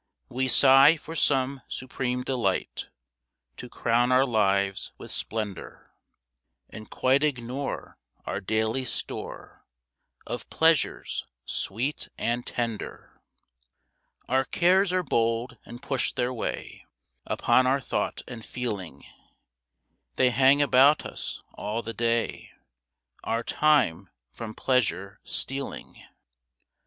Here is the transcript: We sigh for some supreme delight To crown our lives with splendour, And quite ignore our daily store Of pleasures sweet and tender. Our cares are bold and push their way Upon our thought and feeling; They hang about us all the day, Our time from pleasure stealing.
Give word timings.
We 0.29 0.47
sigh 0.47 0.97
for 0.97 1.13
some 1.15 1.61
supreme 1.67 2.23
delight 2.23 2.87
To 3.57 3.69
crown 3.69 4.11
our 4.11 4.25
lives 4.25 4.91
with 4.97 5.11
splendour, 5.11 5.93
And 6.71 6.89
quite 6.89 7.21
ignore 7.21 7.99
our 8.25 8.41
daily 8.41 8.83
store 8.83 9.63
Of 10.25 10.49
pleasures 10.49 11.27
sweet 11.45 12.09
and 12.17 12.47
tender. 12.47 13.21
Our 14.27 14.43
cares 14.43 14.91
are 14.91 15.03
bold 15.03 15.57
and 15.67 15.83
push 15.83 16.13
their 16.13 16.33
way 16.33 16.87
Upon 17.27 17.67
our 17.67 17.79
thought 17.79 18.23
and 18.27 18.43
feeling; 18.43 19.03
They 20.15 20.31
hang 20.31 20.63
about 20.63 21.05
us 21.05 21.43
all 21.53 21.83
the 21.83 21.93
day, 21.93 22.49
Our 23.23 23.43
time 23.43 24.09
from 24.31 24.55
pleasure 24.55 25.19
stealing. 25.23 26.03